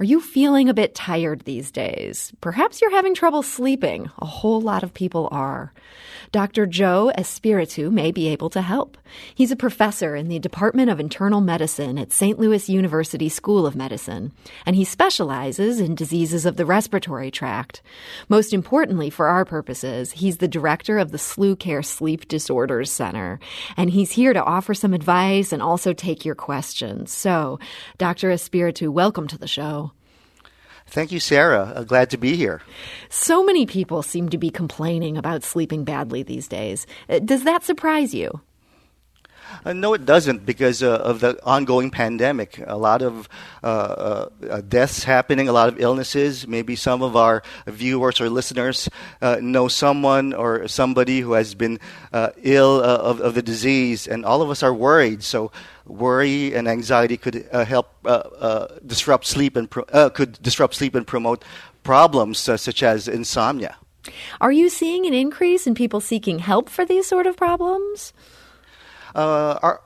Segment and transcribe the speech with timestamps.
[0.00, 2.32] Are you feeling a bit tired these days?
[2.40, 4.10] Perhaps you're having trouble sleeping.
[4.18, 5.72] A whole lot of people are.
[6.32, 6.66] Dr.
[6.66, 8.98] Joe Espiritu may be able to help.
[9.36, 12.40] He's a professor in the Department of Internal Medicine at St.
[12.40, 14.32] Louis University School of Medicine,
[14.66, 17.80] and he specializes in diseases of the respiratory tract.
[18.28, 23.38] Most importantly, for our purposes, he's the director of the SLU Care Sleep Disorders Center,
[23.76, 27.12] and he's here to offer some advice and also take your questions.
[27.12, 27.60] So,
[27.96, 28.32] Dr.
[28.32, 29.83] Espiritu, welcome to the show.
[30.86, 31.72] Thank you, Sarah.
[31.74, 32.60] Uh, glad to be here.
[33.08, 36.86] So many people seem to be complaining about sleeping badly these days.
[37.08, 38.40] Uh, does that surprise you?
[39.64, 42.60] Uh, no, it doesn't because uh, of the ongoing pandemic.
[42.66, 43.28] A lot of
[43.62, 46.46] uh, uh deaths happening, a lot of illnesses.
[46.46, 48.88] Maybe some of our viewers or listeners
[49.22, 51.78] uh, know someone or somebody who has been
[52.12, 55.22] uh, ill of, of, the disease, and all of us are worried.
[55.22, 55.50] So,
[55.86, 57.88] worry and anxiety could help
[58.86, 61.44] disrupt sleep and pro- could disrupt sleep and promote
[61.82, 63.76] problems such as insomnia.
[64.40, 68.12] Are you seeing an increase in people seeking help for these sort of problems?
[69.14, 69.80] Uh, our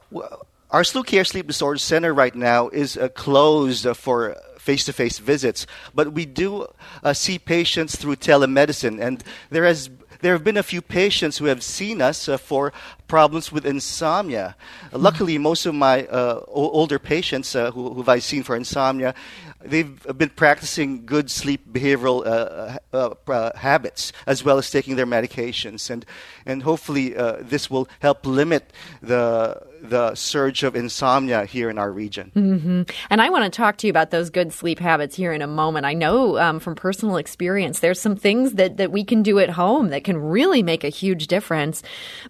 [0.70, 6.12] our SLU Care Sleep Disorder Center right now is uh, closed for face-to-face visits, but
[6.12, 6.66] we do
[7.02, 9.88] uh, see patients through telemedicine, and there has
[10.20, 12.72] there have been a few patients who have seen us uh, for
[13.06, 14.56] problems with insomnia.
[14.86, 15.02] Mm-hmm.
[15.02, 19.14] Luckily, most of my uh, o- older patients uh, who, who I've seen for insomnia
[19.60, 25.06] they've been practicing good sleep behavioral uh, uh, uh, habits as well as taking their
[25.06, 26.04] medications, and
[26.46, 31.90] and hopefully uh, this will help limit the the surge of insomnia here in our
[31.90, 32.32] region.
[32.34, 32.82] Mm-hmm.
[33.10, 35.46] And I want to talk to you about those good sleep habits here in a
[35.46, 35.86] moment.
[35.86, 39.50] I know um, from personal experience, there's some things that, that we can do at
[39.50, 41.82] home that can really make a huge difference.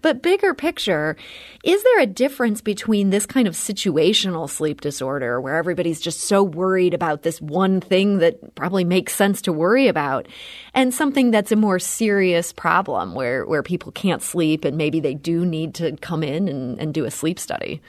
[0.03, 1.17] But bigger picture,
[1.65, 6.43] is there a difference between this kind of situational sleep disorder where everybody's just so
[6.43, 10.27] worried about this one thing that probably makes sense to worry about
[10.75, 15.15] and something that's a more serious problem where, where people can't sleep and maybe they
[15.15, 17.81] do need to come in and, and do a sleep study?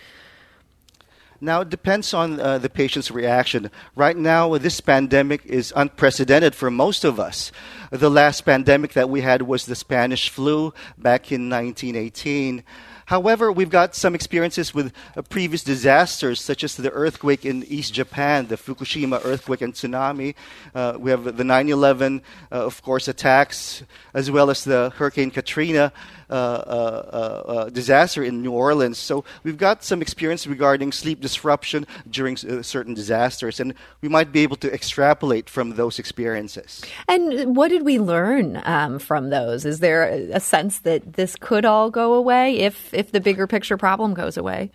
[1.42, 3.72] Now, it depends on uh, the patient's reaction.
[3.96, 7.54] Right now, this pandemic is unprecedented for most of us.
[7.92, 12.64] The last pandemic that we had was the Spanish flu back in 1918.
[13.06, 17.94] However, we've got some experiences with uh, previous disasters, such as the earthquake in East
[17.94, 20.36] Japan, the Fukushima earthquake and tsunami.
[20.76, 22.22] Uh, we have the 9 11,
[22.52, 23.81] uh, of course, attacks,
[24.14, 25.92] as well as the Hurricane Katrina.
[26.29, 29.00] Uh, uh, uh, disaster in New Orleans.
[29.00, 34.41] So we've got some experience regarding sleep disruption during certain disasters, and we might be
[34.41, 36.84] able to extrapolate from those experiences.
[37.07, 39.66] And what did we learn um, from those?
[39.66, 43.78] Is there a sense that this could all go away if if the bigger picture
[43.78, 44.69] problem goes away?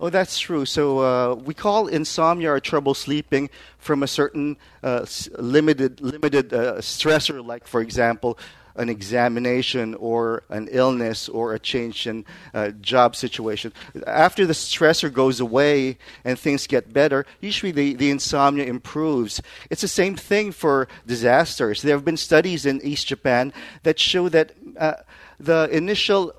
[0.00, 0.64] Oh, that's true.
[0.64, 5.06] So uh, we call insomnia or trouble sleeping from a certain uh,
[5.38, 8.38] limited limited uh, stressor, like for example,
[8.78, 12.24] an examination or an illness or a change in
[12.54, 13.72] uh, job situation.
[14.06, 19.42] After the stressor goes away and things get better, usually the, the insomnia improves.
[19.68, 21.82] It's the same thing for disasters.
[21.82, 23.52] There have been studies in East Japan
[23.82, 24.94] that show that uh,
[25.40, 26.32] the initial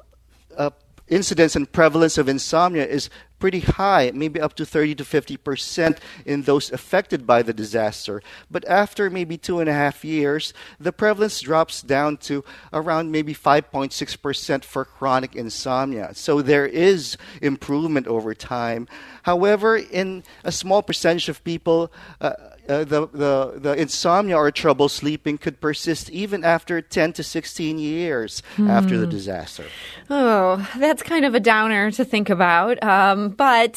[0.58, 0.72] uh,
[1.10, 6.00] incidence and prevalence of insomnia is pretty high, maybe up to 30 to 50 percent
[6.26, 8.22] in those affected by the disaster.
[8.52, 13.34] But after maybe two and a half years, the prevalence drops down to around maybe
[13.34, 16.12] 5.6 percent for chronic insomnia.
[16.14, 18.88] So there is improvement over time.
[19.24, 22.34] However, in a small percentage of people, uh,
[22.70, 27.80] uh, the, the, the insomnia or trouble sleeping could persist even after 10 to 16
[27.80, 28.70] years mm.
[28.70, 29.12] after the hmm.
[29.12, 29.66] disaster.
[30.10, 32.82] Oh, that's kind of a downer to think about.
[32.84, 33.76] Um, but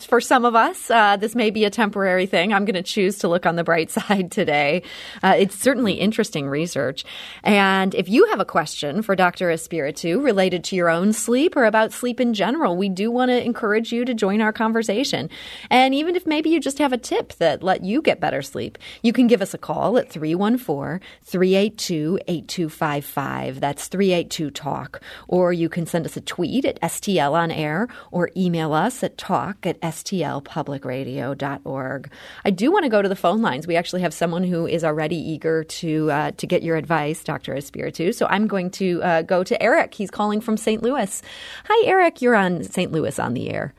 [0.00, 2.52] for some of us, uh, this may be a temporary thing.
[2.52, 4.82] I'm going to choose to look on the bright side today.
[5.22, 7.04] Uh, it's certainly interesting research.
[7.44, 9.50] And if you have a question for Dr.
[9.50, 13.44] Espiritu related to your own sleep or about sleep in general, we do want to
[13.44, 15.30] encourage you to join our conversation.
[15.70, 18.78] And even if maybe you just have a tip that let you get better sleep.
[19.02, 23.60] You can give us a call at 314 382 8255.
[23.60, 25.02] That's 382 Talk.
[25.28, 29.18] Or you can send us a tweet at STL on air or email us at
[29.18, 32.10] talk at stlpublicradio.org.
[32.46, 33.66] I do want to go to the phone lines.
[33.66, 37.54] We actually have someone who is already eager to, uh, to get your advice, Dr.
[37.54, 38.14] Espiritu.
[38.14, 39.92] So I'm going to uh, go to Eric.
[39.92, 40.82] He's calling from St.
[40.82, 41.20] Louis.
[41.66, 42.22] Hi, Eric.
[42.22, 42.90] You're on St.
[42.90, 43.74] Louis on the air.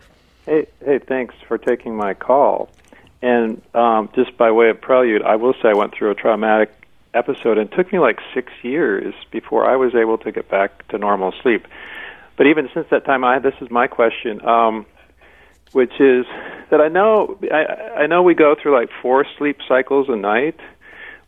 [0.45, 2.69] Hey, hey, thanks for taking my call.
[3.25, 6.71] And um, just by way of prelude, I will say I went through a traumatic
[7.15, 10.87] episode, and it took me like six years before I was able to get back
[10.89, 11.65] to normal sleep.
[12.37, 14.85] But even since that time, I this is my question: um,
[15.71, 16.27] which is
[16.69, 20.59] that I know I, I know we go through like four sleep cycles a night,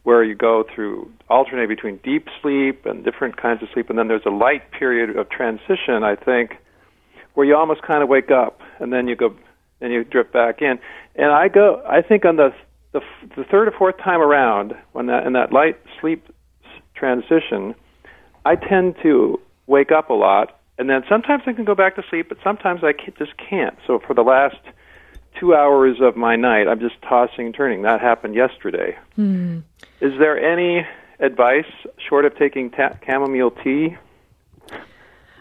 [0.03, 4.07] where you go through alternate between deep sleep and different kinds of sleep, and then
[4.07, 6.03] there's a light period of transition.
[6.03, 6.57] I think
[7.33, 9.33] where you almost kind of wake up and then you go
[9.81, 10.79] and you drift back in.
[11.15, 12.53] And I go, I think on the
[12.93, 13.01] the,
[13.35, 16.27] the third or fourth time around, when that in that light sleep
[16.95, 17.75] transition,
[18.45, 22.03] I tend to wake up a lot, and then sometimes I can go back to
[22.09, 23.77] sleep, but sometimes I just can't.
[23.85, 24.57] So for the last
[25.39, 27.81] two hours of my night, I'm just tossing and turning.
[27.83, 28.97] That happened yesterday.
[29.17, 29.63] Mm.
[30.01, 30.85] Is there any
[31.19, 31.69] advice
[32.07, 33.97] short of taking ta- chamomile tea?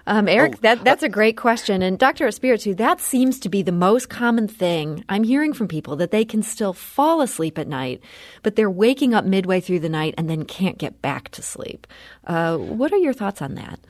[0.08, 1.82] Um, Eric, oh, that, that's a great question.
[1.82, 2.26] And Dr.
[2.26, 6.24] Espiritu, that seems to be the most common thing I'm hearing from people that they
[6.24, 8.00] can still fall asleep at night,
[8.42, 11.86] but they're waking up midway through the night and then can't get back to sleep.
[12.26, 13.80] Uh, what are your thoughts on that?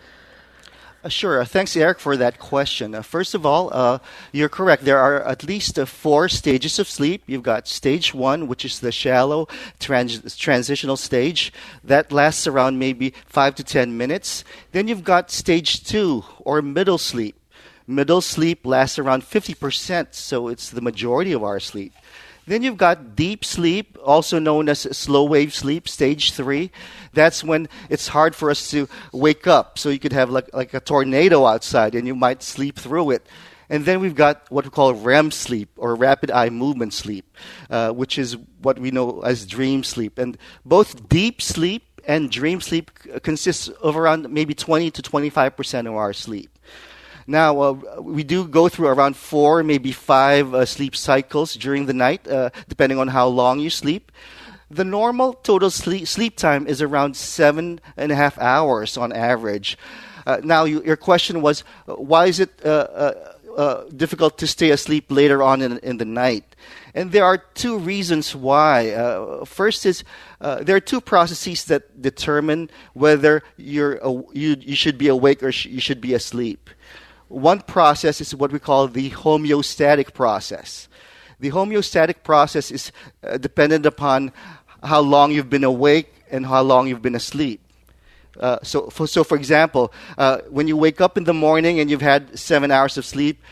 [1.06, 1.40] Uh, sure.
[1.40, 2.92] Uh, thanks, Eric, for that question.
[2.92, 4.84] Uh, first of all, you're correct.
[4.84, 7.22] There are at least four stages of sleep.
[7.28, 9.46] You've got stage one, which is the shallow
[9.78, 11.52] trans- transitional stage.
[11.84, 14.42] That lasts around maybe five to ten minutes.
[14.72, 17.36] Then you've got stage two, or middle sleep.
[17.86, 21.92] Middle sleep lasts around 50%, so it's the majority of our sleep.
[22.46, 26.70] Then you've got deep sleep, also known as slow wave sleep, stage three.
[27.12, 29.78] That's when it's hard for us to wake up.
[29.78, 33.26] So you could have like, like a tornado outside and you might sleep through it.
[33.68, 37.36] And then we've got what we call REM sleep or rapid eye movement sleep,
[37.68, 40.18] uh, which is what we know as dream sleep.
[40.18, 42.92] And both deep sleep and dream sleep
[43.24, 46.56] consists of around maybe 20 to 25% of our sleep.
[47.26, 51.92] Now, uh, we do go through around four, maybe five uh, sleep cycles during the
[51.92, 54.12] night, uh, depending on how long you sleep.
[54.70, 59.76] The normal total sleep, sleep time is around seven and a half hours on average.
[60.24, 63.12] Uh, now, you, your question was uh, why is it uh,
[63.96, 66.54] difficult to stay asleep later on in, in the night?
[66.94, 69.42] And there are two reasons why.
[69.44, 70.04] First is
[70.40, 74.00] there are two processes that determine whether you're
[74.32, 76.70] you, you should be awake or sh- you should be asleep.
[77.28, 80.88] One process is what we call the homeostatic process.
[81.40, 82.92] The homeostatic process is
[83.22, 84.32] uh, dependent upon
[84.82, 87.60] how long you've been awake and how long you've been asleep.
[88.38, 91.90] Uh, so, for, so, for example, uh, when you wake up in the morning and
[91.90, 93.42] you've had seven hours of sleep,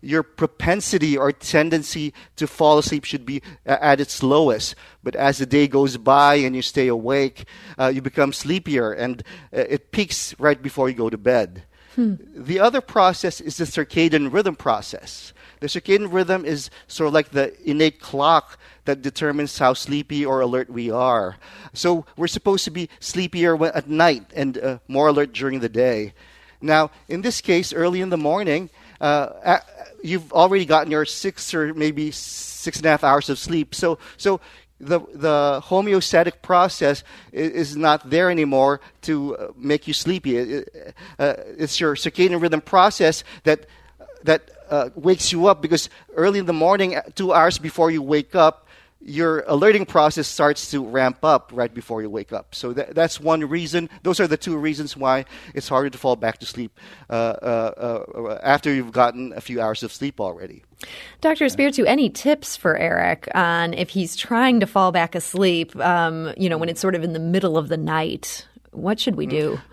[0.00, 4.76] your propensity or tendency to fall asleep should be uh, at its lowest.
[5.02, 7.46] But as the day goes by and you stay awake,
[7.78, 9.22] uh, you become sleepier and
[9.52, 11.64] uh, it peaks right before you go to bed.
[11.98, 12.14] Hmm.
[12.32, 15.32] The other process is the circadian rhythm process.
[15.58, 20.40] The circadian rhythm is sort of like the innate clock that determines how sleepy or
[20.40, 21.38] alert we are.
[21.72, 26.12] So we're supposed to be sleepier at night and uh, more alert during the day.
[26.60, 29.58] Now, in this case, early in the morning, uh,
[30.00, 33.74] you've already gotten your six or maybe six and a half hours of sleep.
[33.74, 34.40] So, so
[34.80, 37.02] the the homeostatic process
[37.32, 40.36] is, is, not there anymore to uh, make you sleepy.
[40.36, 43.66] It, uh, it's your circadian rhythm process that
[44.22, 48.02] that uh, wakes you up because early in the morning, uh, two hours before you
[48.02, 48.67] wake up,
[49.08, 52.54] your alerting process starts to ramp up right before you wake up.
[52.54, 53.88] So that, that's one reason.
[54.02, 55.24] Those are the two reasons why
[55.54, 56.78] it's harder to fall back to sleep
[57.08, 60.62] uh, uh, uh, after you've gotten a few hours of sleep already.
[61.20, 61.46] Dr.
[61.46, 66.48] Espiritu, any tips for Eric on if he's trying to fall back asleep, um, you
[66.48, 68.46] know, when it's sort of in the middle of the night?
[68.72, 69.52] What should we do?
[69.52, 69.72] Mm-hmm.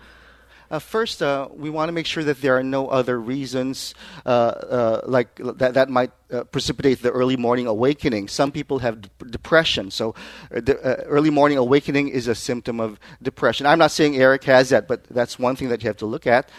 [0.70, 3.94] Uh, first, uh, we want to make sure that there are no other reasons
[4.24, 8.28] uh, uh like that that might uh, precipitate the early morning awakening.
[8.28, 10.14] Some people have depression, so
[10.54, 13.66] uh, the, early morning awakening is a symptom of depression.
[13.66, 16.26] I'm not saying Eric has that, but that's one thing that you have to look
[16.26, 16.50] at.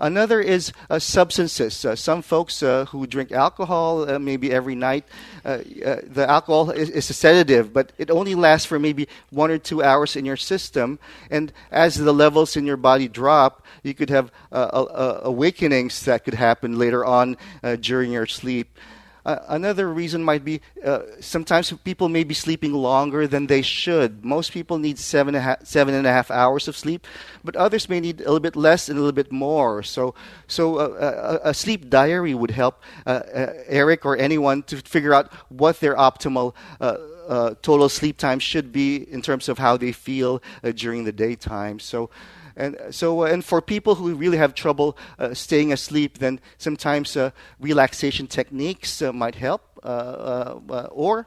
[0.00, 1.84] Another is uh, substances.
[1.84, 5.04] Uh, some folks uh, who drink alcohol uh, maybe every night,
[5.44, 9.50] uh, uh, the alcohol is, is, a sedative, but it only lasts for maybe one
[9.50, 10.98] or two hours in your system.
[11.30, 16.78] And as the levels in your body drop, you could have awakenings that could happen
[16.78, 17.36] later on
[17.80, 18.78] during your sleep.
[19.24, 24.24] Uh, another reason might be uh, sometimes people may be sleeping longer than they should.
[24.24, 27.06] Most people need seven and, a half, seven and a half hours of sleep,
[27.44, 29.82] but others may need a little bit less and a little bit more.
[29.82, 30.14] So,
[30.46, 35.12] so uh, a, a, sleep diary would help uh, uh, Eric or anyone to figure
[35.12, 39.92] out what their optimal uh, total sleep time should be in terms of how they
[39.92, 40.42] feel
[40.74, 41.78] during the daytime.
[41.78, 42.10] So.
[42.56, 47.16] And so, uh, and for people who really have trouble uh, staying asleep, then sometimes
[47.16, 49.62] uh, relaxation techniques uh, might help.
[49.82, 51.26] Uh, uh, or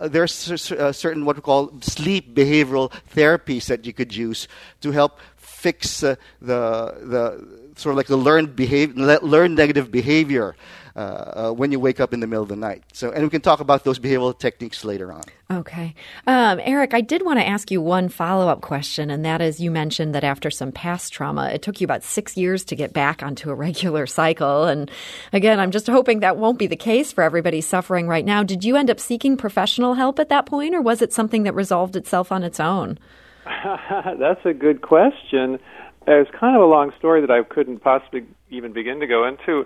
[0.00, 4.48] there's certain what we call sleep behavioral therapies that you could use
[4.80, 10.56] to help fix the the sort of like the learned behavior, learned negative behavior.
[10.94, 12.82] Uh, uh, when you wake up in the middle of the night.
[12.92, 15.22] So, and we can talk about those behavioral techniques later on.
[15.50, 15.94] Okay.
[16.26, 19.60] Um, Eric, I did want to ask you one follow up question, and that is
[19.60, 22.92] you mentioned that after some past trauma, it took you about six years to get
[22.92, 24.64] back onto a regular cycle.
[24.64, 24.90] And
[25.32, 28.42] again, I'm just hoping that won't be the case for everybody suffering right now.
[28.42, 31.54] Did you end up seeking professional help at that point, or was it something that
[31.54, 32.98] resolved itself on its own?
[33.64, 35.58] That's a good question.
[36.06, 39.64] It's kind of a long story that I couldn't possibly even begin to go into.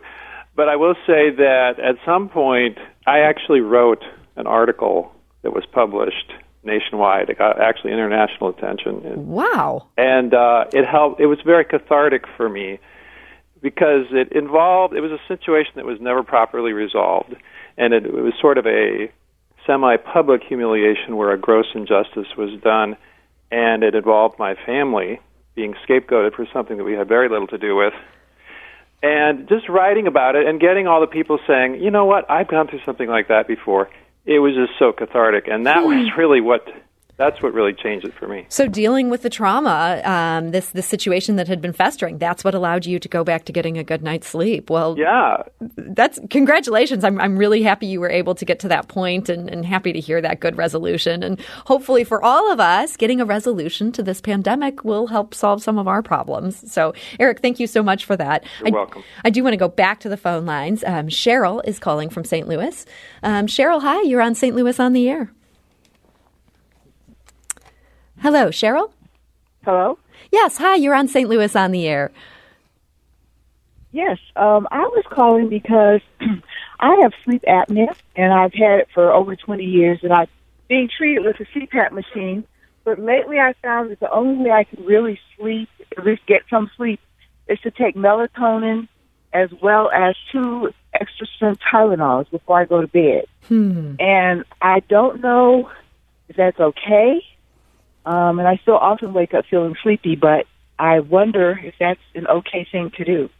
[0.57, 4.03] But I will say that at some point, I actually wrote
[4.37, 6.33] an article that was published
[6.65, 7.29] nationwide.
[7.29, 9.03] It got actually international attention.
[9.05, 9.87] And, wow!
[9.97, 11.21] And uh, it helped.
[11.21, 12.81] It was very cathartic for me
[13.63, 14.95] because it involved.
[14.95, 17.37] It was a situation that was never properly resolved,
[17.77, 19.13] and it, it was sort of a
[19.67, 22.97] semi-public humiliation where a gross injustice was done,
[23.51, 25.21] and it involved my family
[25.55, 27.93] being scapegoated for something that we had very little to do with.
[29.03, 32.49] And just writing about it and getting all the people saying, you know what, I've
[32.49, 33.91] gone through something like that before.
[34.25, 35.47] It was just so cathartic.
[35.49, 36.19] And that was hmm.
[36.19, 36.67] really what
[37.19, 38.45] that's what really changed it for me.
[38.49, 42.55] So dealing with the trauma, um, this this situation that had been festering, that's what
[42.55, 44.69] allowed you to go back to getting a good night's sleep.
[44.69, 47.05] Well, yeah, that's congratulations.
[47.05, 49.93] I'm I'm really happy you were able to get to that point, and, and happy
[49.95, 51.23] to hear that good resolution.
[51.23, 55.63] And hopefully for all of us, getting a resolution to this pandemic will help solve
[55.63, 56.71] some of our problems.
[56.71, 58.45] So Eric, thank you so much for that.
[58.61, 59.03] You're I, welcome.
[59.25, 60.85] I do want to go back to the phone lines.
[60.85, 62.47] Um, Cheryl is calling from St.
[62.47, 62.85] Louis.
[63.23, 64.03] Um, Cheryl, hi.
[64.03, 64.55] You're on St.
[64.55, 65.31] Louis on the air.
[68.27, 68.91] Hello, Cheryl?
[69.65, 70.01] Hello?
[70.33, 71.29] Yes, hi, you're on St.
[71.29, 72.11] Louis on the air.
[73.93, 76.01] Yes, um, I was calling because
[76.81, 80.27] I have sleep apnea, and I've had it for over 20 years, and I'm
[80.67, 82.43] being treated with a CPAP machine.
[82.83, 86.43] But lately I found that the only way I can really sleep, at least get
[86.51, 86.99] some sleep,
[87.47, 88.89] is to take melatonin
[89.33, 93.27] as well as two extra strength Tylenols before I go to bed.
[93.47, 93.95] Hmm.
[94.01, 95.71] And I don't know
[96.29, 97.23] if that's okay
[98.07, 100.47] um, and I still often wake up feeling sleepy, but
[100.79, 103.31] I wonder if that's an okay thing to do.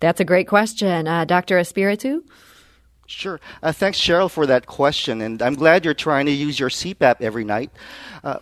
[0.00, 1.06] That's a great question.
[1.06, 1.58] Uh, Dr.
[1.58, 2.22] Espiritu?
[3.06, 3.40] Sure.
[3.62, 5.20] Uh, thanks, Cheryl, for that question.
[5.20, 7.70] And I'm glad you're trying to use your CPAP every night.
[8.24, 8.38] Uh,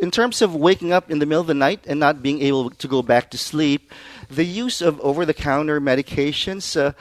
[0.00, 2.70] in terms of waking up in the middle of the night and not being able
[2.70, 3.92] to go back to sleep,
[4.28, 6.76] the use of over the counter medications.
[6.76, 6.92] Uh,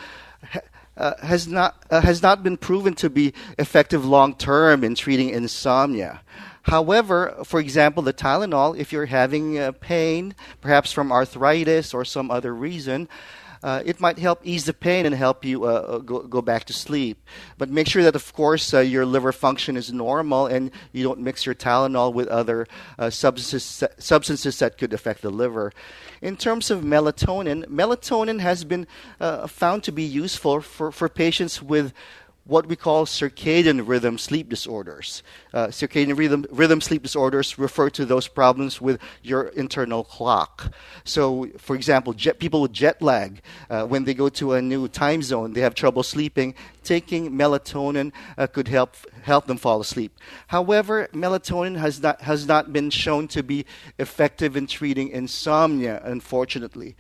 [0.98, 5.30] uh, has not uh, has not been proven to be effective long term in treating
[5.30, 6.22] insomnia.
[6.68, 12.30] However, for example, the Tylenol, if you're having uh, pain, perhaps from arthritis or some
[12.30, 13.08] other reason,
[13.64, 16.66] uh, it might help ease the pain and help you uh, uh go, go back
[16.66, 17.26] to sleep.
[17.58, 21.22] But make sure that, of course, uh, your liver function is normal and you don't
[21.22, 22.68] mix your Tylenol with other
[23.00, 25.72] uh, substances, substances that could affect the liver.
[26.22, 28.88] In terms of melatonin, melatonin has been
[29.48, 31.94] found to be useful for, for patients with
[32.48, 35.22] what we call circadian rhythm sleep disorders.
[35.54, 40.74] Uh, circadian rhythm, rhythm sleep disorders refer to those problems with your internal clock.
[41.04, 44.88] So, for example, jet, people with jet lag, uh, when they go to a new
[44.88, 46.56] time zone, they have trouble sleeping.
[46.84, 50.18] Taking melatonin uh, could help help them fall asleep.
[50.48, 53.66] However, melatonin has not has not been shown to be
[54.00, 56.96] effective in treating insomnia, unfortunately.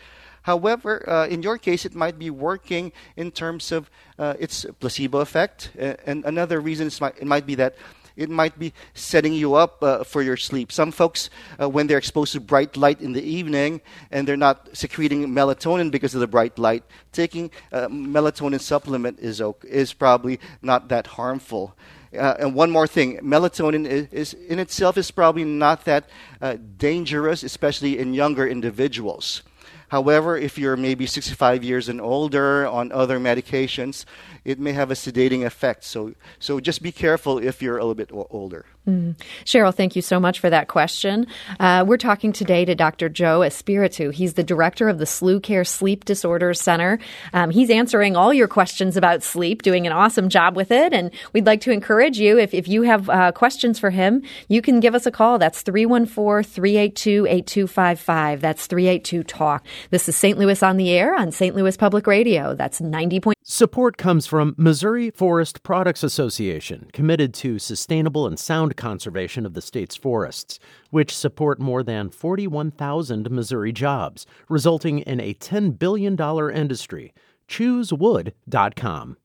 [0.47, 5.19] However, uh, in your case, it might be working in terms of uh, its placebo
[5.19, 5.71] effect.
[5.77, 7.75] and another reason it might be that
[8.15, 10.71] it might be setting you up uh, for your sleep.
[10.71, 11.29] Some folks,
[11.61, 15.91] uh, when they're exposed to bright light in the evening and they're not secreting melatonin
[15.91, 21.07] because of the bright light, taking a melatonin supplement is, okay, is probably not that
[21.07, 21.75] harmful.
[22.17, 26.09] Uh, and one more thing melatonin is, is, in itself is probably not that
[26.41, 29.43] uh, dangerous, especially in younger individuals.
[29.89, 34.06] However, if you're maybe 65 years and older on other medications,
[34.44, 35.84] it may have a sedating effect.
[35.84, 38.65] So, so just be careful if you're a little bit older.
[38.88, 39.17] Mm.
[39.44, 41.27] Cheryl, thank you so much for that question.
[41.60, 43.10] Uh, we're talking today to Dr.
[43.10, 44.13] Joe Espiritu.
[44.13, 46.98] He's the director of the SLU Care Sleep Disorders Center.
[47.34, 50.94] Um, he's answering all your questions about sleep, doing an awesome job with it.
[50.94, 54.62] And we'd like to encourage you, if, if you have uh, questions for him, you
[54.62, 55.38] can give us a call.
[55.38, 58.39] That's 314 382 8255.
[58.39, 59.65] That's 382 Talk.
[59.89, 60.38] This is St.
[60.38, 61.55] Louis on the Air on St.
[61.55, 62.55] Louis Public Radio.
[62.55, 63.19] That's 90.
[63.19, 69.53] Point- Support comes from Missouri Forest Products Association, committed to sustainable and sound conservation of
[69.53, 76.19] the state's forests, which support more than 41,000 Missouri jobs, resulting in a $10 billion
[76.53, 77.13] industry.
[77.48, 79.17] ChooseWood.com.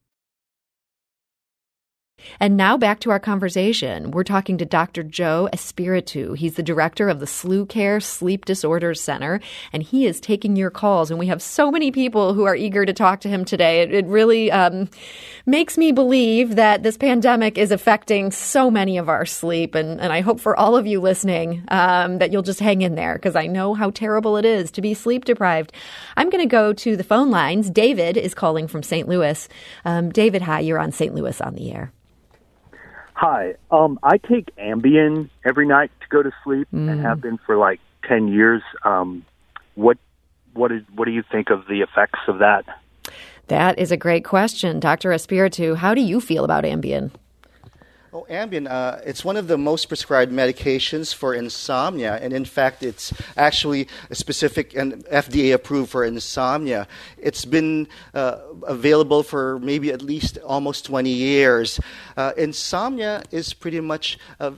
[2.41, 4.11] And now back to our conversation.
[4.11, 5.03] We're talking to Dr.
[5.03, 6.37] Joe Espiritu.
[6.37, 9.41] He's the director of the SLU Care Sleep Disorders Center,
[9.73, 11.11] and he is taking your calls.
[11.11, 13.83] And we have so many people who are eager to talk to him today.
[13.83, 14.89] It, it really um,
[15.47, 19.75] makes me believe that this pandemic is affecting so many of our sleep.
[19.75, 22.95] And, and I hope for all of you listening um, that you'll just hang in
[22.95, 25.73] there because I know how terrible it is to be sleep deprived.
[26.17, 27.71] I'm going to go to the phone lines.
[27.71, 29.09] David is calling from St.
[29.09, 29.49] Louis.
[29.85, 31.15] Um, David, hi, you're on St.
[31.15, 31.93] Louis on the air.
[33.23, 33.55] Hi.
[33.71, 36.91] Um, I take Ambien every night to go to sleep mm.
[36.91, 38.63] and have been for like 10 years.
[38.85, 39.25] Um,
[39.77, 39.97] what,
[40.55, 42.65] what, is, what do you think of the effects of that?
[43.47, 44.81] That is a great question.
[44.81, 45.11] Dr.
[45.11, 47.13] Espiritu, how do you feel about Ambien?
[48.15, 52.83] Oh, Ambien, uh, it's one of the most prescribed medications for insomnia, and in fact,
[52.83, 56.87] it's actually a specific and FDA approved for insomnia.
[57.17, 61.81] It's been uh, available for maybe at least almost 20 years.
[62.15, 64.51] Uh, insomnia is pretty much uh,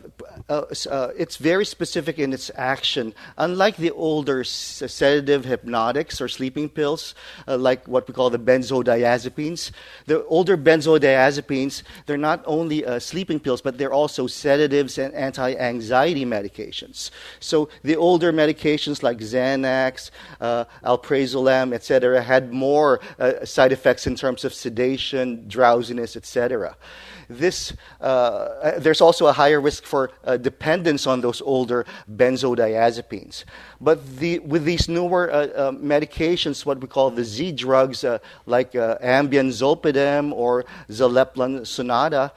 [0.48, 3.14] uh, uh, it's very specific in its action.
[3.38, 7.14] Unlike the older sedative hypnotics or sleeping pills,
[7.46, 9.70] like what we call the benzodiazepines,
[10.06, 16.24] the older benzodiazepines they're not only sleeping pills, but they're also sedatives and anti anxiety
[16.24, 17.10] medications.
[17.40, 20.10] So the older medications like Xanax,
[20.40, 26.76] uh, alprazolam, etc., had more uh, side effects in terms of sedation, drowsiness, etc
[27.28, 33.44] this, uh, uh, there's also a higher risk for uh, dependence on those older benzodiazepines.
[33.80, 38.04] But the, with these newer uh, medications, what we call the Z drugs,
[38.46, 42.32] like Ambien Zolpidem or Zaleplon Sonata,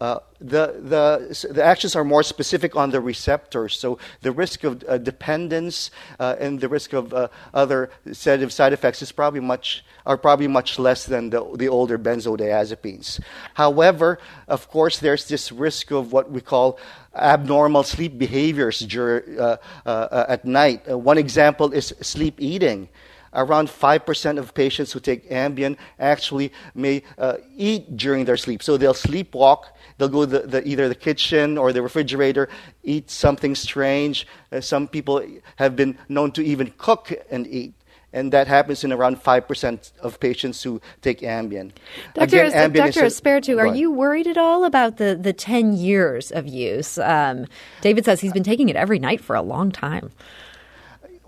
[0.00, 4.82] uh, the, the, the actions are more specific on the receptors, so the risk of
[4.88, 9.84] uh, dependence uh, and the risk of uh, other sedative side effects is probably much,
[10.06, 13.20] are probably much less than the, the older benzodiazepines.
[13.54, 16.78] However, of course, there's this risk of what we call
[17.14, 20.88] abnormal sleep behaviors dur- uh, at night.
[20.88, 22.88] one example is sleep eating
[23.32, 28.62] around 5% of patients who take Ambien actually may uh, eat during their sleep.
[28.62, 29.64] So they'll sleepwalk
[30.00, 32.48] They'll go to the, the, either the kitchen or the refrigerator,
[32.82, 34.26] eat something strange.
[34.50, 35.22] Uh, some people
[35.56, 37.74] have been known to even cook and eat.
[38.14, 41.72] And that happens in around 5% of patients who take Ambien.
[42.14, 42.24] Dr.
[42.24, 43.58] Again, Ambien Dr.
[43.60, 46.96] Are you worried at all about the, the 10 years of use?
[46.96, 47.46] Um,
[47.82, 50.10] David says he's been taking it every night for a long time.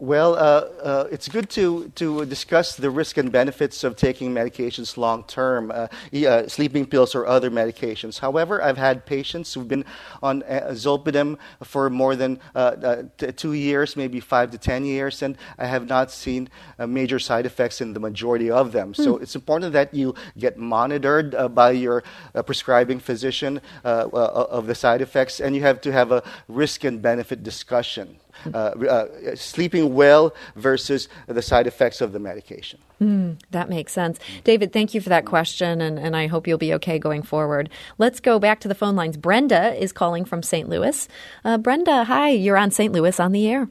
[0.03, 4.97] Well, uh, uh, it's good to, to discuss the risk and benefits of taking medications
[4.97, 5.87] long term, uh,
[6.27, 8.19] uh, sleeping pills or other medications.
[8.19, 9.85] However, I've had patients who've been
[10.21, 15.23] on uh, Zolpidem for more than uh, t- two years, maybe five to ten years,
[15.23, 16.49] and I have not seen
[16.85, 18.95] major side effects in the majority of them.
[18.95, 19.23] So hmm.
[19.23, 22.03] it's important that you get monitored by your
[22.45, 27.45] prescribing physician of the side effects, and you have to have a risk and benefit
[27.45, 28.19] discussion.
[28.53, 32.79] Uh, uh, sleeping well versus the side effects of the medication.
[33.01, 34.19] Mm, that makes sense.
[34.45, 37.69] David, thank you for that question, and, and I hope you'll be okay going forward.
[37.99, 39.17] Let's go back to the phone lines.
[39.17, 40.69] Brenda is calling from St.
[40.69, 41.09] Louis.
[41.45, 42.93] Uh, Brenda, hi, you're on St.
[42.93, 43.69] Louis on the air.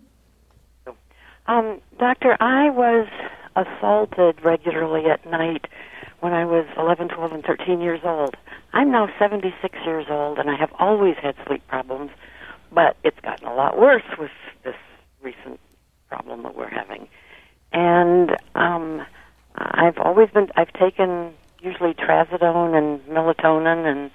[1.47, 3.08] Um, doctor, I was
[3.56, 5.65] assaulted regularly at night
[6.19, 8.36] when I was 11, 12, and 13 years old.
[8.74, 12.12] I'm now 76 years old, and I have always had sleep problems,
[12.71, 14.50] but it's gotten a lot worse with this
[15.21, 15.60] recent
[16.07, 17.07] problem that we're having.
[17.71, 19.05] And um,
[19.55, 24.12] I've always been, I've taken usually trazodone and melatonin and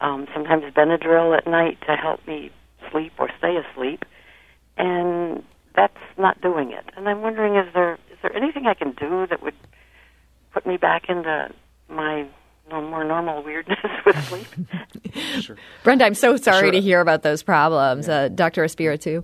[0.00, 2.50] um, sometimes Benadryl at night to help me
[2.90, 4.04] sleep or stay asleep.
[4.76, 5.42] And
[5.74, 6.84] that's not doing it.
[6.96, 9.54] And I'm wondering, is there is there anything I can do that would
[10.52, 11.50] put me back into
[11.88, 12.26] my
[12.70, 14.46] more normal weirdness with sleep?
[15.40, 15.56] sure.
[15.84, 16.70] Brenda, I'm so sorry sure.
[16.72, 18.08] to hear about those problems.
[18.08, 18.14] Yeah.
[18.14, 18.64] Uh, Dr.
[18.64, 19.22] Espiritu.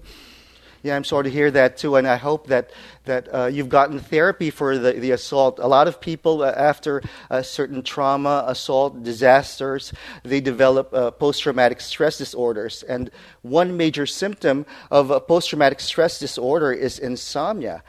[0.85, 2.71] Yeah, I'm sorry to hear that too, and I hope that
[3.07, 5.59] that uh, you've gotten therapy for the, the assault.
[5.59, 9.95] A lot of people, uh, after a certain trauma, assault, disasters,
[10.25, 16.71] they develop uh, post-traumatic stress disorders, and one major symptom of a post-traumatic stress disorder
[16.71, 17.83] is insomnia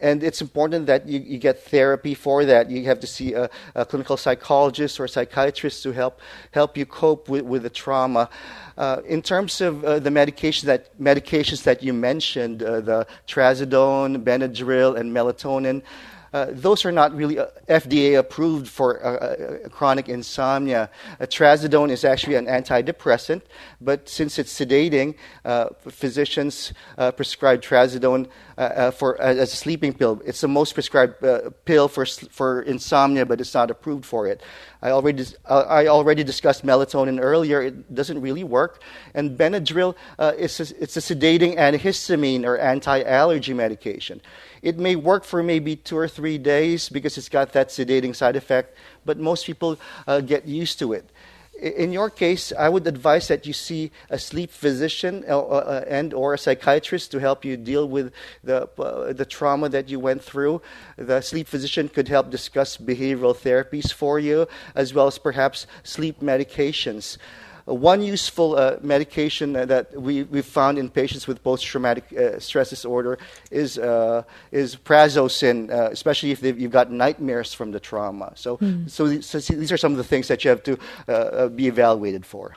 [0.00, 2.70] and it's important that you, you, get therapy for that.
[2.70, 6.20] You have to see a, a clinical psychologist or a psychiatrist to help
[6.52, 8.28] help you cope with, with the trauma.
[8.76, 14.22] Uh, in terms of uh, the medications that medications that you mentioned, uh, the trazodone,
[14.24, 15.82] Benadryl, and melatonin.
[16.34, 20.90] Uh, those are not really uh, FDA approved for uh, uh, uh chronic insomnia.
[21.20, 23.42] Uh, trazodone is actually an antidepressant,
[23.80, 26.72] but since it's sedating, uh, physicians
[27.16, 28.26] prescribe trazodone
[28.94, 30.20] for as a sleeping pill.
[30.26, 31.24] It's the most prescribed
[31.64, 34.42] pill for for insomnia, but it's not approved for it.
[34.82, 37.62] I already I already discussed melatonin earlier.
[37.62, 38.82] It doesn't really work,
[39.14, 39.94] and Benadryl
[40.36, 44.20] is a, it's a sedating antihistamine or anti-allergy medication.
[44.64, 48.34] It may work for maybe two or three days because it's got that sedating side
[48.34, 51.04] effect, but most people uh, get used to it.
[51.60, 56.14] In your case, I would advise that you see a sleep physician uh, uh, and
[56.14, 60.24] or a psychiatrist to help you deal with the, uh, the trauma that you went
[60.24, 60.62] through.
[60.96, 66.20] The sleep physician could help discuss behavioral therapies for you, as well as perhaps sleep
[66.20, 67.18] medications.
[67.66, 72.70] One useful uh, medication that we, we found in patients with post traumatic uh, stress
[72.70, 73.18] disorder
[73.50, 74.22] is, uh,
[74.52, 78.32] is prazosin, uh, especially if you've got nightmares from the trauma.
[78.34, 78.90] So, mm.
[78.90, 81.66] so, so, these are some of the things that you have to uh, uh, be
[81.66, 82.54] evaluated for.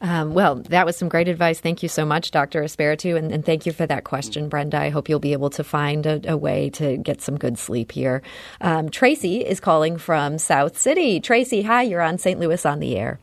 [0.00, 1.60] Um, well, that was some great advice.
[1.60, 2.62] Thank you so much, Dr.
[2.62, 4.78] Espiritu, and, and, thank you for that question, Brenda.
[4.78, 7.92] I hope you'll be able to find a, a way to get some good sleep
[7.92, 8.22] here.
[8.62, 11.20] Um, Tracy is calling from South City.
[11.20, 12.40] Tracy, hi, you're on St.
[12.40, 13.18] Louis on the air.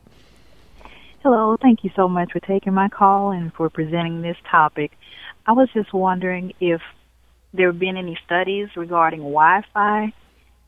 [1.22, 4.92] Hello, thank you so much for taking my call and for presenting this topic.
[5.46, 6.80] I was just wondering if
[7.52, 10.12] there have been any studies regarding Wi-Fi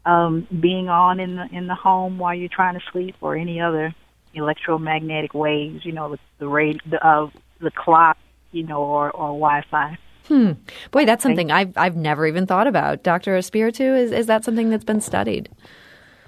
[0.05, 3.61] um, being on in the in the home while you're trying to sleep, or any
[3.61, 3.95] other
[4.35, 5.85] electromagnetic waves.
[5.85, 8.19] You know, the the rate the uh, the clock,
[8.51, 9.99] you know, or or Wi-Fi.
[10.27, 10.53] Hmm.
[10.91, 13.05] Boy, that's something I've I've never even thought about.
[13.05, 15.49] Doctor Espiritu, is is that something that's been studied?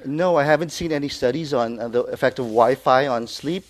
[0.04, 3.64] No, I haven't seen any studies on uh, the effect of Wi-Fi on sleep.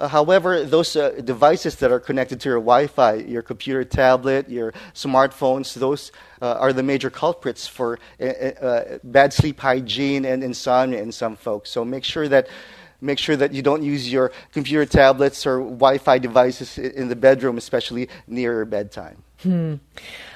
[0.00, 4.48] Uh, however, those uh, devices that are connected to your Wi Fi, your computer, tablet,
[4.48, 6.10] your smartphones, those
[6.40, 11.36] uh, are the major culprits for uh, uh, bad sleep hygiene and insomnia in some
[11.36, 11.68] folks.
[11.68, 12.48] So make sure that
[13.02, 17.58] make sure that you don't use your computer tablets or Wi-Fi devices in the bedroom,
[17.58, 19.22] especially near bedtime.
[19.42, 19.76] Hmm.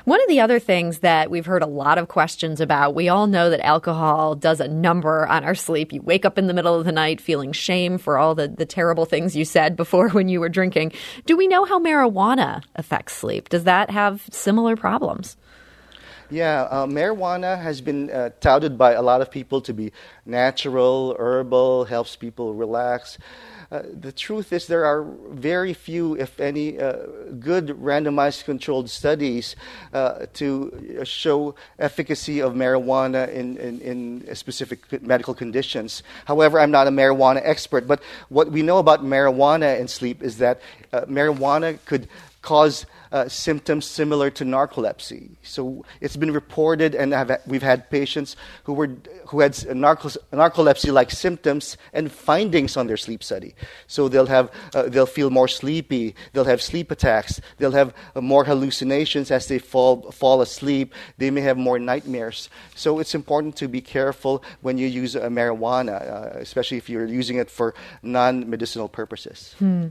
[0.04, 3.26] One of the other things that we've heard a lot of questions about, we all
[3.26, 5.92] know that alcohol does a number on our sleep.
[5.92, 8.66] You wake up in the middle of the night feeling shame for all the, the
[8.66, 10.92] terrible things you said before when you were drinking.
[11.26, 13.48] Do we know how marijuana affects sleep?
[13.48, 15.36] Does that have similar problems?
[16.34, 19.92] Yeah, uh, marijuana has been uh, touted by a lot of people to be
[20.26, 23.18] natural, herbal, helps people relax.
[23.70, 27.06] Uh, the truth is, there are very few, if any, uh,
[27.38, 29.54] good randomized controlled studies
[29.92, 36.02] uh, to show efficacy of marijuana in, in, in, specific medical conditions.
[36.24, 40.38] However, I'm not a marijuana expert, but what we know about marijuana and sleep is
[40.38, 40.60] that
[40.92, 42.08] uh, marijuana could
[42.42, 45.36] cause uh, symptoms similar to narcolepsy.
[45.44, 48.90] So it's been reported, and have, we've had patients who, were,
[49.28, 53.54] who had narcolepsy like symptoms and findings on their sleep study.
[53.86, 58.20] So they'll, have, uh, they'll feel more sleepy, they'll have sleep attacks, they'll have uh,
[58.20, 62.50] more hallucinations as they fall, fall asleep, they may have more nightmares.
[62.74, 67.36] So it's important to be careful when you use marijuana, uh, especially if you're using
[67.36, 69.54] it for non medicinal purposes.
[69.60, 69.88] Hmm.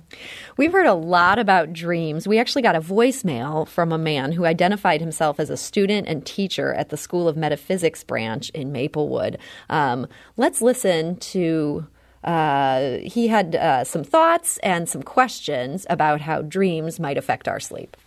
[0.58, 2.28] We've heard a lot about dreams.
[2.28, 6.08] We actually got a voice voicemail from a man who identified himself as a student
[6.08, 9.38] and teacher at the School of Metaphysics branch in Maplewood.
[9.70, 11.88] Um, let's listen to.
[12.24, 17.60] Uh, he had uh, some thoughts and some questions about how dreams might affect our
[17.60, 17.98] sleep.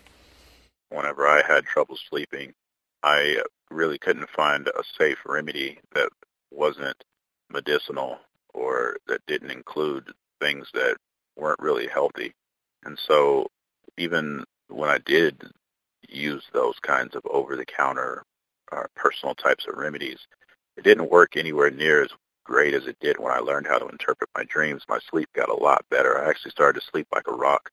[0.89, 2.55] Whenever I had trouble sleeping,
[3.03, 6.09] I really couldn't find a safe remedy that
[6.51, 7.05] wasn't
[7.51, 8.17] medicinal
[8.55, 10.97] or that didn't include things that
[11.37, 12.33] weren't really healthy.
[12.85, 13.49] And so
[13.99, 15.43] even when I did
[16.09, 18.23] use those kinds of over-the-counter
[18.73, 20.19] uh, personal types of remedies,
[20.77, 22.11] it didn't work anywhere near as
[22.45, 24.83] great as it did when I learned how to interpret my dreams.
[24.89, 26.19] My sleep got a lot better.
[26.19, 27.71] I actually started to sleep like a rock.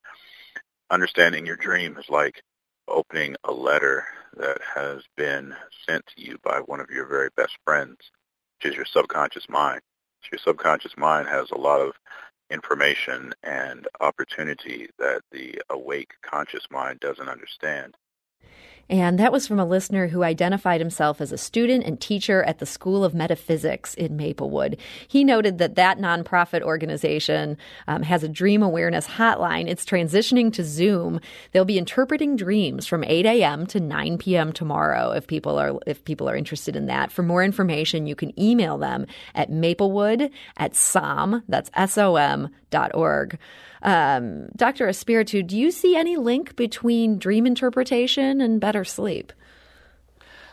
[0.90, 2.42] Understanding your dream is like
[2.88, 4.06] opening a letter
[4.38, 5.54] that has been
[5.88, 7.98] sent to you by one of your very best friends,
[8.58, 9.82] which is your subconscious mind.
[10.32, 11.94] Your subconscious mind has a lot of
[12.54, 17.96] information and opportunity that the awake conscious mind doesn't understand.
[18.90, 22.60] And that was from a listener who identified himself as a student and teacher at
[22.60, 24.78] the School of Metaphysics in Maplewood.
[25.08, 29.68] He noted that that nonprofit organization um, has a dream awareness hotline.
[29.68, 31.20] It's transitioning to Zoom.
[31.52, 33.66] They'll be interpreting dreams from 8 a.m.
[33.68, 34.52] to 9 p.m.
[34.52, 35.12] tomorrow.
[35.12, 38.78] If people are if people are interested in that, for more information, you can email
[38.78, 43.38] them at maplewood at som that's s o m dot org.
[43.84, 44.88] Um, Dr.
[44.88, 49.34] Espiritu, do you see any link between dream interpretation and better sleep?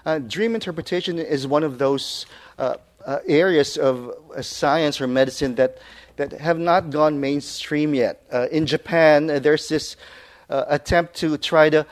[0.04, 2.26] Uh, dream interpretation is one of those
[2.58, 2.74] uh,
[3.06, 5.78] uh, areas of uh, science or medicine that,
[6.16, 8.24] that have not gone mainstream yet.
[8.32, 9.96] Uh, in Japan, there's this
[10.48, 11.86] attempt to try to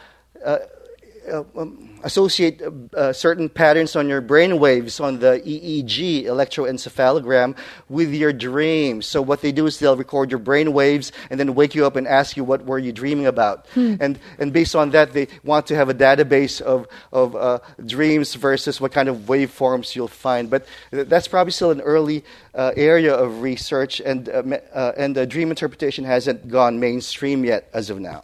[1.54, 2.62] um, associate
[2.94, 7.56] uh, certain patterns on your brain waves on the EEG, electroencephalogram,
[7.88, 9.06] with your dreams.
[9.06, 11.96] So what they do is they'll record your brain waves and then wake you up
[11.96, 13.66] and ask you what were you dreaming about.
[13.74, 13.96] Hmm.
[14.00, 18.34] And, and based on that, they want to have a database of, of uh, dreams
[18.34, 20.50] versus what kind of waveforms you'll find.
[20.50, 25.50] But that's probably still an early uh, area of research, and, uh, uh, and dream
[25.50, 28.20] interpretation hasn't gone mainstream yet as of now.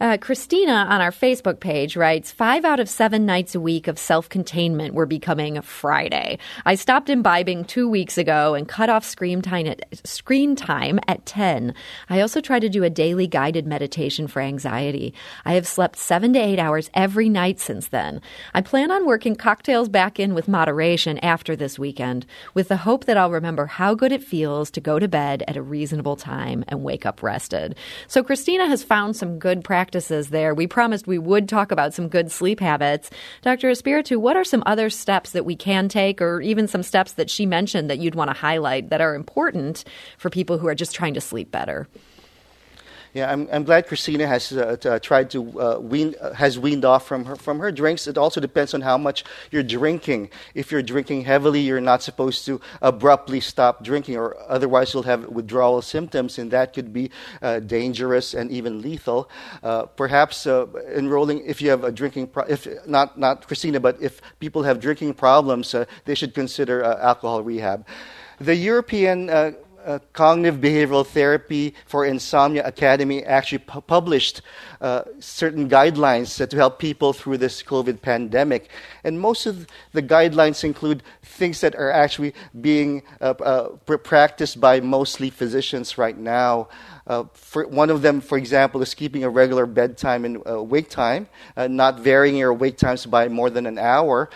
[0.00, 3.96] Uh, Christina on our Facebook page writes Five out of seven nights a week of
[3.96, 6.36] self containment were becoming Friday.
[6.66, 11.24] I stopped imbibing two weeks ago and cut off screen time, at, screen time at
[11.24, 11.74] 10.
[12.10, 15.14] I also try to do a daily guided meditation for anxiety.
[15.44, 18.20] I have slept seven to eight hours every night since then.
[18.52, 23.04] I plan on working cocktails back in with moderation after this weekend, with the hope
[23.04, 26.64] that I'll remember how good it feels to go to bed at a reasonable time
[26.66, 27.76] and wake up rested.
[28.08, 30.54] So, Christina has found some good practices practices there.
[30.54, 32.78] We promised we would talk about some good sleep habits.
[33.42, 33.68] Dr.
[33.70, 37.30] Espiritu, what are some other steps that we can take, or even some steps that
[37.30, 39.84] she mentioned that you'd want to highlight that are important
[40.16, 41.86] for people who are just trying to sleep better?
[43.14, 46.84] Yeah, I'm, I'm glad Christina has uh, uh, tried to uh, wean, uh, has weaned
[46.84, 48.06] off from her from her drinks.
[48.06, 50.28] It also depends on how much you're drinking.
[50.54, 55.26] If you're drinking heavily, you're not supposed to abruptly stop drinking, or otherwise you'll have
[55.28, 59.30] withdrawal symptoms, and that could be uh, dangerous and even lethal.
[59.96, 64.64] Perhaps enrolling if you have a drinking pro- if not not Christina, but if people
[64.64, 67.86] have drinking problems, they should consider alcohol rehab.
[68.38, 69.30] The European
[69.88, 74.42] uh, Cognitive Behavioral Therapy for Insomnia Academy actually pu- published
[74.82, 78.68] uh, certain guidelines to help people through this COVID pandemic.
[79.02, 84.80] And most of the guidelines include things that are actually being uh, uh, practiced by
[84.80, 86.68] mostly physicians right now.
[87.06, 91.26] Uh, for one of them, for example, is keeping a regular bedtime and wake time,
[91.56, 94.28] not varying your wake times by more than an hour.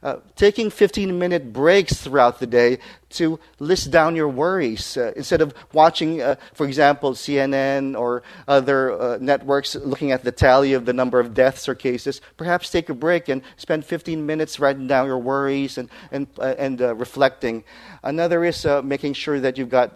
[0.00, 2.78] Uh, taking 15 minute breaks throughout the day
[3.10, 4.96] to list down your worries.
[4.96, 10.32] Uh, instead of watching, uh, for example, CNN or other uh, networks looking at the
[10.32, 14.24] tally of the number of deaths or cases, perhaps take a break and spend 15
[14.26, 17.64] minutes writing down your worries and, and, uh, and uh, reflecting.
[18.02, 19.92] Another is uh, making sure that you've got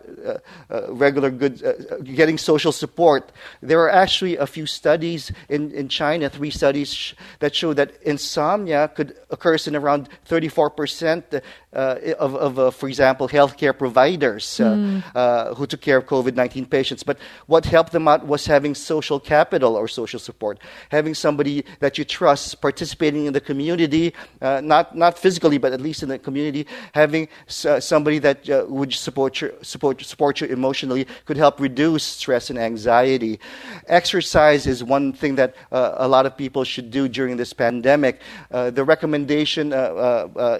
[0.88, 1.62] regular good,
[2.04, 3.30] getting social support.
[3.60, 7.92] There are actually a few studies in, in China, three studies sh- that show that
[8.02, 15.02] insomnia could occur in around 34% of, of for example, example, healthcare providers mm.
[15.16, 17.02] uh, who took care of COVID 19 patients.
[17.02, 20.60] But what helped them out was having social capital or social support,
[20.90, 25.80] having somebody that you trust participating in the community, uh, not, not physically, but at
[25.80, 27.26] least in the community, having
[27.66, 32.50] uh, somebody that uh, would support you, support, support you emotionally could help reduce stress
[32.50, 33.40] and anxiety.
[33.88, 38.20] Exercise is one thing that uh, a lot of people should do during this pandemic.
[38.50, 39.72] the recommendation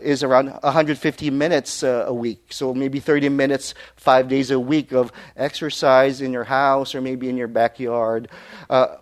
[0.02, 2.52] is around 150 minutes a week week.
[2.52, 7.28] So maybe 30 minutes, five days a week of exercise in your house or maybe
[7.28, 8.28] in your backyard.
[8.70, 8.96] Uh,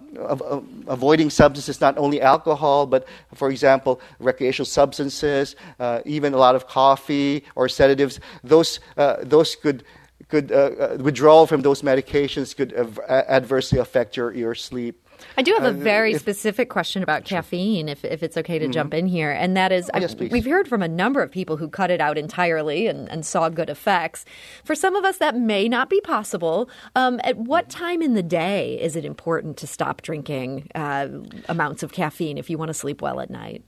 [0.89, 6.67] avoiding substances, not only alcohol, but for example, recreational substances, uh, even a lot of
[6.67, 8.19] coffee or sedatives.
[8.43, 9.85] Those, uh, those could
[10.29, 12.73] could uh, uh, withdrawal from those medications could
[13.09, 14.95] adversely affect your, your sleep.
[15.37, 18.59] I do have a uh, very if, specific question about caffeine, if, if it's okay
[18.59, 18.73] to mm-hmm.
[18.73, 19.31] jump in here.
[19.31, 22.01] And that is, oh, yes, we've heard from a number of people who cut it
[22.01, 24.25] out entirely and, and saw good effects.
[24.65, 26.69] For some of us, that may not be possible.
[26.97, 31.09] Um, at what time in the day is it important to stop drinking uh,
[31.49, 33.65] amounts of caffeine if you want to sleep well at night?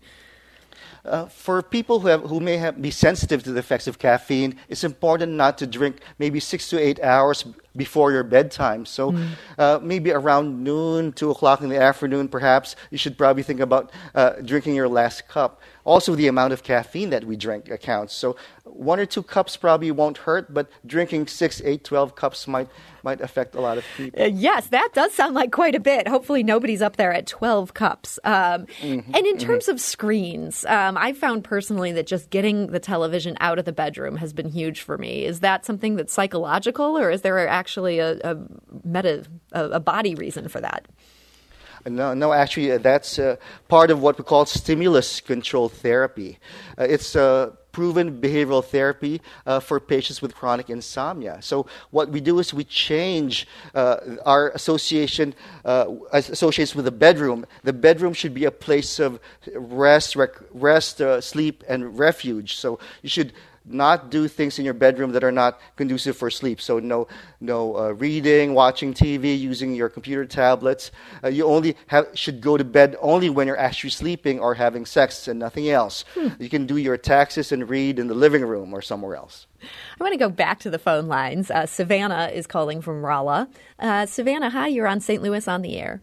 [1.05, 4.55] Uh, for people who, have, who may have, be sensitive to the effects of caffeine,
[4.69, 8.87] it's important not to drink maybe six to eight hours before your bedtime.
[8.87, 9.29] So mm.
[9.59, 13.91] uh, maybe around noon, two o'clock in the afternoon, perhaps you should probably think about
[14.15, 15.61] uh, drinking your last cup.
[15.85, 18.15] Also, the amount of caffeine that we drink accounts.
[18.15, 22.69] So one or two cups probably won't hurt, but drinking six, eight, twelve cups might
[23.05, 24.23] might affect a lot of people.
[24.23, 26.07] Uh, yes, that does sound like quite a bit.
[26.07, 28.19] Hopefully, nobody's up there at 12 cups.
[28.25, 29.39] Um, mm-hmm, and in mm-hmm.
[29.39, 33.73] terms of screens, um, I found personally that just getting the television out of the
[33.73, 35.25] bedroom has been huge for me.
[35.25, 38.37] Is that something that's psychological, or is there actually a, a
[38.85, 40.87] meta, a, a body reason for that?
[41.87, 43.37] No, no, actually, uh, that's uh,
[43.69, 46.39] part of what we call stimulus control therapy.
[46.79, 47.17] Uh, it's
[47.73, 51.39] proven behavioral therapy uh, for patients with chronic insomnia.
[51.41, 57.47] So what we do is we change uh, our association uh, associates with the bedroom.
[57.65, 59.19] The bedroom should be a place of
[59.55, 62.57] rest, rec- rest, sleep, and refuge.
[62.57, 63.33] So you should
[63.65, 66.61] not do things in your bedroom that are not conducive for sleep.
[66.61, 67.07] So no,
[67.41, 70.91] no uh, reading, watching TV, using your computer tablets.
[71.23, 74.87] Uh, you only have, should go to bed only when you're actually sleeping or having
[74.87, 76.05] sex and nothing else.
[76.15, 76.29] Hmm.
[76.39, 79.47] You can do your taxes and read in the living room or somewhere else.
[79.63, 81.51] I want to go back to the phone lines.
[81.51, 83.49] Uh, Savannah is calling from Rolla.
[83.79, 85.23] Uh, Savannah, hi, you're on St.
[85.23, 86.03] Louis on the air.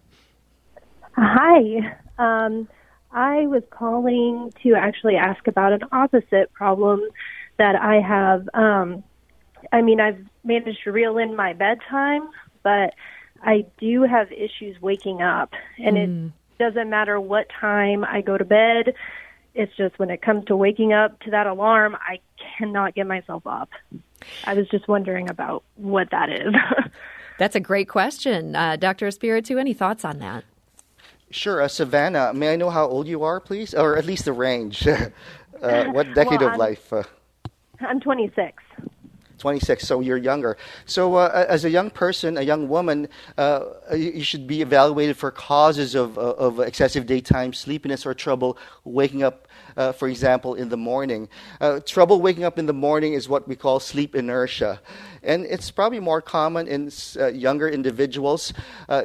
[1.18, 1.98] Hi.
[2.18, 2.68] Um,
[3.12, 7.02] I was calling to actually ask about an opposite problem
[7.60, 8.50] that I have.
[8.56, 9.04] Um,
[9.72, 12.28] I mean, I've managed to reel in my bedtime,
[12.64, 12.96] but
[13.44, 16.28] I do have issues waking up, and mm.
[16.28, 18.96] it doesn't matter what time I go to bed.
[19.54, 22.20] It's just when it comes to waking up to that alarm, I
[22.58, 23.70] cannot get myself up.
[24.46, 26.54] I was just wondering about what that is.
[27.40, 28.56] That's a great question.
[28.56, 29.08] Uh, Dr.
[29.08, 30.44] Espiritu, any thoughts on that?
[31.32, 31.62] Sure.
[31.62, 33.74] Uh, Savannah, may I know how old you are, please?
[33.74, 34.88] Or at least the range.
[35.62, 36.94] uh, what decade well, of life?
[37.82, 38.64] I'm 26.
[39.40, 40.58] 26, so you're younger.
[40.86, 43.66] So, uh, as a young person, a young woman, uh,
[43.96, 49.24] you should be evaluated for causes of, uh, of excessive daytime sleepiness or trouble waking
[49.24, 51.30] up, uh, for example, in the morning.
[51.62, 54.82] Uh, trouble waking up in the morning is what we call sleep inertia.
[55.24, 58.54] And it's probably more common in uh, younger individuals.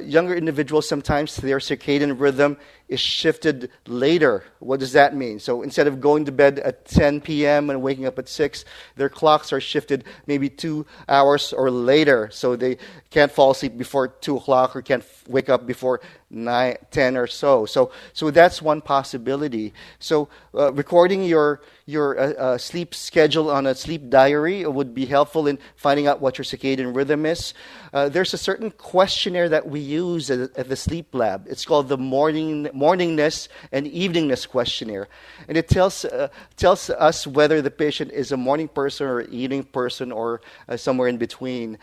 [0.00, 2.56] younger individuals, sometimes their circadian rhythm
[2.88, 4.44] is shifted later.
[4.58, 5.38] What does that mean?
[5.38, 7.70] So instead of going to bed at 10 p.m.
[7.70, 8.64] and waking up at 6,
[8.96, 12.28] their clocks are shifted maybe two hours or later.
[12.30, 12.76] So they
[13.10, 16.00] can't fall asleep before 2 o'clock or can't f- wake up before
[16.30, 17.64] nine, 10 or so.
[17.64, 19.72] So, so that's one possibility.
[19.98, 25.04] So uh, recording your, your uh, uh, sleep schedule on a sleep diary would be
[25.04, 27.52] helpful in finding out what your circadian rhythm is.
[27.92, 31.46] Uh, there's a certain questionnaire that we use at, at, the sleep lab.
[31.46, 35.08] It's called the morning, morningness and eveningness questionnaire.
[35.46, 39.64] And it tells, uh, tells us whether the patient is a morning person or evening
[39.64, 41.78] person or uh, somewhere in between.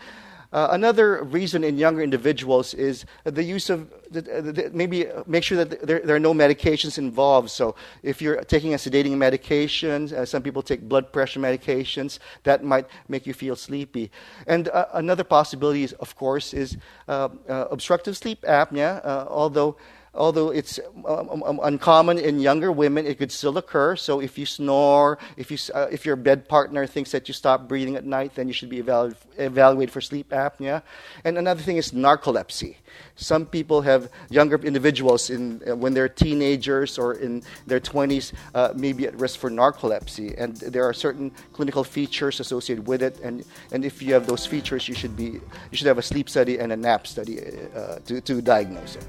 [0.52, 5.64] Uh, another reason in younger individuals is the use of the, the, maybe make sure
[5.64, 7.50] that there, there, are no medications involved.
[7.50, 12.62] So if you're taking a sedating medication, uh, some people take blood pressure medications, that
[12.62, 14.10] might make you feel sleepy.
[14.46, 16.76] And uh, another possibility, is, of course, is
[17.08, 19.76] uh, uh, obstructive sleep apnea, uh, although
[20.14, 23.96] although it's um, um, um, uncommon in younger women, it could still occur.
[23.96, 27.66] So if you snore, if, you, uh, if your bed partner thinks that you stop
[27.66, 30.82] breathing at night, then you should be evalu- evaluated for sleep apnea.
[31.24, 32.76] And another thing is narcolepsy.
[33.16, 38.72] Some people have, younger individuals, in, uh, when they're teenagers or in their 20s, uh,
[38.76, 40.34] may be at risk for narcolepsy.
[40.38, 43.18] And there are certain clinical features associated with it.
[43.20, 45.40] And, and if you have those features, you should, be, you
[45.72, 47.40] should have a sleep study and a nap study
[47.74, 49.06] uh, to, to diagnose it.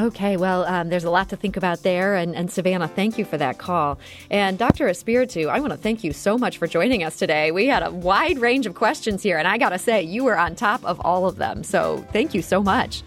[0.00, 2.14] Okay, well, um, there's a lot to think about there.
[2.14, 3.98] And, and, Savannah, thank you for that call.
[4.30, 4.88] And Dr.
[4.88, 7.50] Espiritu, I want to thank you so much for joining us today.
[7.50, 10.38] We had a wide range of questions here, and I got to say, you were
[10.38, 11.62] on top of all of them.
[11.62, 13.02] So thank you so much.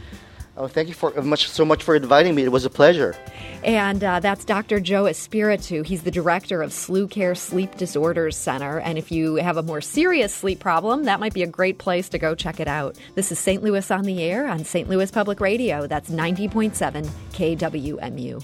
[0.56, 2.44] Oh, thank you for much so much for inviting me.
[2.44, 3.16] It was a pleasure.
[3.64, 4.80] And uh, that's Dr.
[4.80, 5.84] Joe Espiritu.
[5.84, 8.80] He's the director of SLU Care Sleep Disorders Center.
[8.80, 12.08] And if you have a more serious sleep problem, that might be a great place
[12.10, 12.98] to go check it out.
[13.16, 13.64] This is St.
[13.64, 14.88] Louis on the Air on St.
[14.88, 15.88] Louis Public Radio.
[15.88, 18.44] That's 90.7 KWMU.